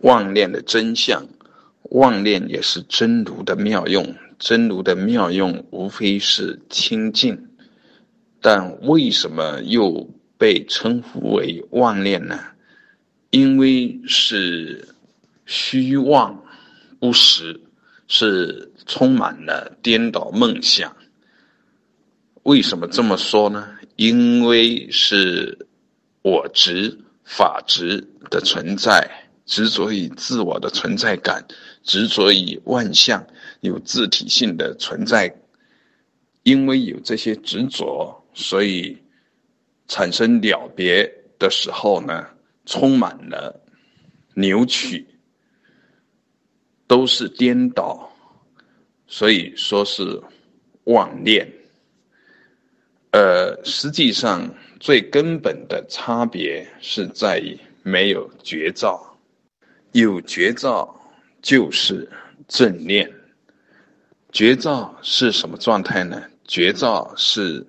[0.00, 1.26] 妄念的真相，
[1.90, 4.14] 妄念也是真如的妙用。
[4.38, 7.48] 真如的妙用无非是清净，
[8.40, 12.38] 但为什么又被称呼为妄念呢？
[13.30, 14.94] 因为是
[15.44, 16.44] 虚妄
[17.00, 17.60] 不实，
[18.06, 20.94] 是充满了颠倒梦想。
[22.44, 23.68] 为什么这么说呢？
[23.96, 25.66] 因为是
[26.22, 29.27] 我执、法执的存在。
[29.48, 31.42] 执着于自我的存在感，
[31.82, 33.26] 执着于万象
[33.60, 35.34] 有自体性的存在，
[36.42, 38.96] 因为有这些执着，所以
[39.88, 42.26] 产生了别的时候呢，
[42.66, 43.58] 充满了
[44.34, 45.06] 扭曲，
[46.86, 48.12] 都是颠倒，
[49.06, 50.22] 所以说是
[50.84, 51.50] 妄念。
[53.12, 59.17] 呃，实际上最根本的差别是在于没有觉照。
[59.92, 60.94] 有觉照
[61.40, 62.08] 就是
[62.46, 63.10] 正念。
[64.30, 66.22] 觉照是什么状态呢？
[66.46, 67.66] 觉照是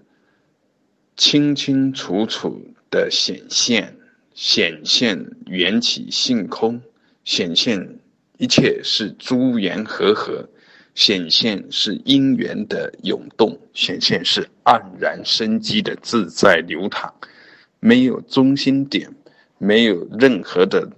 [1.15, 2.61] 清清楚楚
[2.91, 3.95] 的显现，
[4.33, 6.81] 显现缘起性空，
[7.23, 7.99] 显现
[8.37, 10.47] 一切是诸缘和合，
[10.95, 17.13] 显现是因缘的涌动，显现是黯然生机的自在流淌，
[17.79, 19.09] 没有中心点，
[19.57, 20.89] 没有任何的。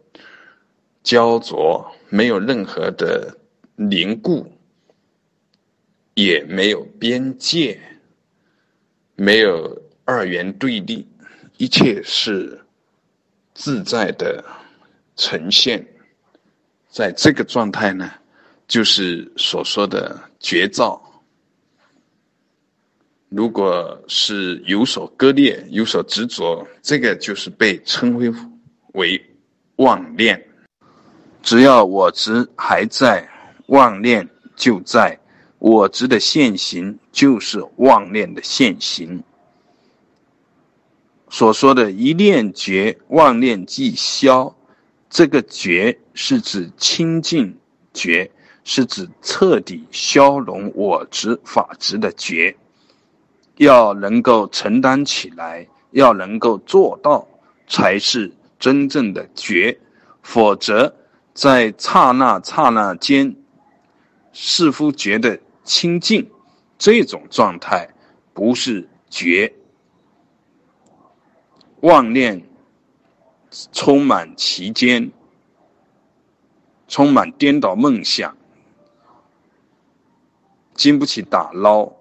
[1.03, 3.35] 焦灼，没有任何的
[3.75, 4.51] 凝固，
[6.13, 7.79] 也没有边界，
[9.15, 11.07] 没有二元对立，
[11.57, 12.59] 一切是
[13.53, 14.43] 自在的
[15.15, 15.85] 呈现。
[16.89, 18.11] 在这个状态呢，
[18.67, 21.01] 就是所说的绝照。
[23.29, 28.29] 如果是有所割裂、有所执着，这个就是被称为
[28.93, 29.25] 为
[29.77, 30.45] 妄念。
[31.41, 33.27] 只要我执还在，
[33.67, 35.17] 妄念就在；
[35.57, 39.23] 我执的现行就是妄念的现行。
[41.29, 44.55] 所说的一念绝，妄念即消，
[45.09, 47.57] 这个绝是指清净
[47.93, 48.29] 绝，
[48.63, 52.55] 是指彻底消融我执法执的绝。
[53.57, 57.27] 要能够承担起来，要能够做到，
[57.67, 59.79] 才是真正的绝，
[60.21, 60.93] 否则。
[61.33, 63.35] 在刹那刹那间，
[64.33, 66.29] 似乎觉得清净，
[66.77, 67.89] 这种状态
[68.33, 69.53] 不是觉。
[71.81, 72.43] 妄念
[73.71, 75.11] 充满其间，
[76.87, 78.37] 充满颠倒梦想，
[80.75, 81.91] 经不起打捞。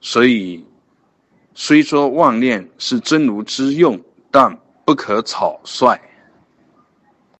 [0.00, 0.64] 所以，
[1.54, 5.98] 虽说妄念是真如之用，但不可草率。